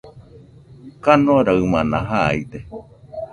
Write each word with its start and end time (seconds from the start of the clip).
kanoraɨmana 1.03 1.99
jaide 2.09 2.59